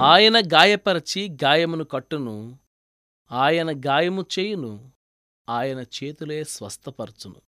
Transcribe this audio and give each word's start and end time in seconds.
ఆయన 0.00 0.40
గాయపరచి 0.40 1.36
గాయమును 1.44 1.84
కట్టును 1.84 2.58
ఆయన 3.32 3.80
గాయము 3.80 4.26
చేయును 4.38 4.90
ఆయన 5.48 5.80
చేతులే 5.80 6.44
స్వస్థపరచును. 6.44 7.42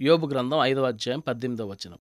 యోబు 0.00 0.26
గ్రంథం 0.26 0.58
ఐదవ 0.58 0.86
అధ్యాయం 0.86 1.20
పద్దెనిమిదవ 1.20 1.66
వచనం. 1.66 1.98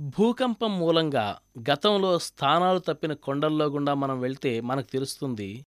భూకంపం 0.00 0.78
మూలంగా 0.78 1.40
గతంలో 1.70 2.18
స్థానాలు 2.18 2.78
తప్పిన 2.78 3.12
కొండల్లో 3.12 3.66
గుండా 3.66 3.94
మనం 3.94 4.20
వెళ్తే 4.20 4.60
మనకు 4.60 4.86
తెలుస్తుంది 4.86 5.66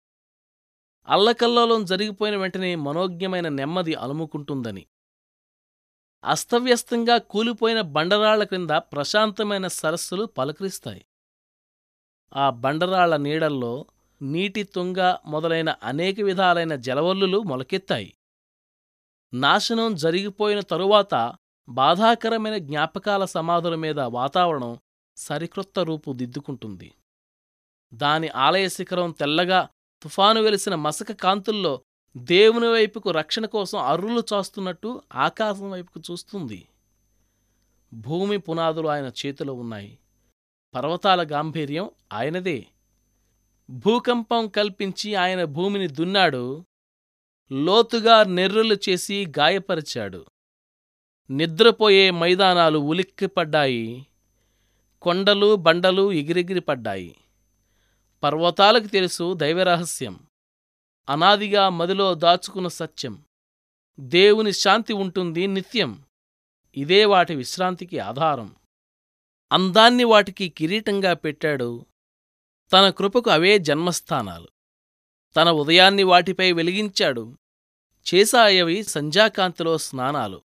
అల్లకల్లోలం 1.07 1.85
జరిగిపోయిన 1.85 2.35
వెంటనే 2.35 2.75
మనోజ్ఞమైన 2.75 3.49
నెమ్మది 3.49 3.95
అలుముకుంటుందని. 3.95 4.85
అస్తవ్యస్తంగా 6.23 7.17
కూలిపోయిన 7.17 7.81
బండరాళ్ళ 7.81 8.43
క్రింద 8.43 8.69
ప్రశాంతమైన 8.69 9.67
సరస్సులు 9.67 10.25
పలకరిస్తాయి. 10.25 11.05
ఆ 12.35 12.49
బండరాళ్ళ 12.49 13.15
నీడల్లో 13.15 13.85
నీటి 14.21 14.63
తుంగ 14.63 15.15
మొదలైన 15.27 15.75
అనేక 15.83 16.21
విధాలైన 16.21 16.75
జలవల్లులు 16.75 17.41
మొలకెత్తాయి. 17.41 18.13
నాశనం 19.33 19.95
జరిగిపోయిన 19.95 20.59
తరువాత 20.59 21.33
బాధాకరమైన 21.69 22.57
జ్ఞాపకాల 22.57 23.25
సమాధుల 23.25 23.75
మీద 23.75 23.99
వాతావరణం 23.99 24.79
సరికృత్త 25.17 25.79
రూపు 25.79 26.13
దిద్దుకుంటుంది. 26.13 26.91
దాని 27.93 28.27
ఆలయ 28.27 28.69
శిఖరం 28.69 29.11
తెల్లగా 29.11 29.69
తుఫాను 30.03 30.41
వెలిసిన 30.41 30.75
మసక 30.75 31.11
కాంతుల్లో 31.11 31.81
దేవుని 32.17 32.67
వైపుకు 32.67 33.11
రక్షణ 33.11 33.45
కోసం 33.45 33.79
అర్రులు 33.79 34.23
చాస్తున్నట్టు 34.33 35.01
ఆకాశం 35.15 35.71
వైపుకు 35.71 36.11
చూస్తుంది. 36.11 36.67
భూమి 37.93 38.37
పునాదులు 38.37 38.87
ఆయన 38.87 39.11
చేతిలో 39.25 39.53
ఉన్నాయి. 39.53 39.99
పర్వతాల 40.75 41.27
గాంభీర్యం 41.31 41.89
ఆయనదే. 42.13 42.67
భూకంపం 43.69 44.47
కల్పించి 44.47 45.15
ఆయన 45.15 45.43
భూమిని 45.43 45.87
దున్నాడు. 45.87 46.65
లోతుగా 47.51 48.23
నెర్రులు 48.23 48.77
చేసి 48.89 49.25
గాయపరిచాడు. 49.39 50.25
నిద్రపోయే 51.29 52.11
మైదానాలు 52.11 52.79
ఉలిక్కిపడ్డాయి. 52.79 54.07
కొండలు 55.01 55.55
బండలు 55.55 56.11
ఎగిరెగిరిపడ్డాయి 56.11 57.15
పర్వతాలకు 58.23 58.87
తెలుసు 58.87 59.33
దైవరహస్యం. 59.33 60.19
అనాదిగా 61.09 61.69
మదిలో 61.69 62.13
దాచుకున్న 62.13 62.67
సత్యం. 62.67 63.23
దేవుని 63.99 64.53
శాంతి 64.53 64.93
ఉంటుంది 64.93 65.47
నిత్యం. 65.47 66.03
ఇదే 66.77 67.05
వాటి 67.05 67.35
విశ్రాంతికి 67.35 67.99
ఆధారం. 67.99 68.55
అందాన్ని 69.51 70.03
వాటికి 70.03 70.49
కిరీటంగా 70.49 71.13
పెట్టాడు. 71.13 71.85
తన 72.73 72.89
కృపకు 72.89 73.29
అవే 73.29 73.59
జన్మస్థానాలు. 73.59 74.47
తన 75.35 75.51
ఉదయాన్ని 75.51 76.03
వాటిపై 76.03 76.51
వెలిగించాడు. 76.51 77.37
చేసాయవి 78.13 78.83
సంధ్యాకాంతిలో 78.83 79.77
స్నానాలు. 79.77 80.41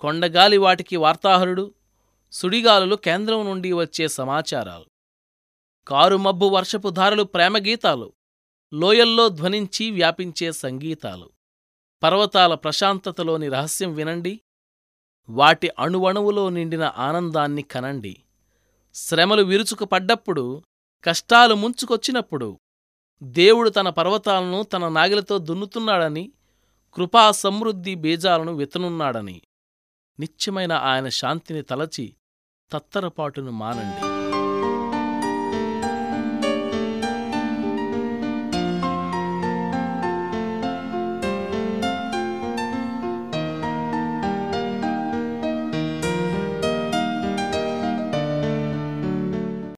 కొండగాలి 0.00 0.56
వాటికి 0.56 0.96
వార్తాహరుడు 0.96 1.74
సుడిగాలులు 2.32 2.96
కేంద్రం 2.96 3.44
నుండి 3.44 3.72
వచ్చే 3.72 4.08
సమాచారాలు. 4.08 4.86
కారుమబ్బు 5.88 6.46
వర్షపు 6.46 6.88
ధారలు 6.88 7.22
ప్రేమగీతాలు 7.22 8.12
లోయల్లో 8.74 9.28
ధ్వనించి 9.28 9.90
వ్యాపించే 9.90 10.52
సంగీతాలు. 10.52 11.30
పర్వతాల 12.02 12.54
ప్రశాంతతలోని 12.54 13.48
రహస్యం 13.48 13.94
వినండి. 13.94 14.40
వాటి 15.30 15.70
అణువణువులో 15.78 16.48
నిండిన 16.48 16.92
ఆనందాన్ని 16.96 17.62
కనండి. 17.62 18.16
శ్రమలు 18.94 19.42
విరుచుకుపడ్డప్పుడు 19.42 20.62
కష్టాలు 21.04 21.54
ముంచుకొచ్చినప్పుడు 21.54 22.58
దేవుడు 23.22 23.70
తన 23.70 23.88
పర్వతాలను 23.88 24.62
తన 24.62 24.88
నాగిలతో 24.88 25.38
దున్నుతున్నాడని 25.38 26.32
కృపా 26.94 27.30
సమృద్ధి 27.30 27.94
బీజాలను 27.94 28.54
విత్తనున్నాడని. 28.54 29.42
నిత్యమైన 30.20 30.72
ఆయన 30.72 31.08
శాంతిని 31.08 31.62
తలచి 31.62 32.14
తత్తరపాటును 32.72 33.50
మానండి. 33.50 34.17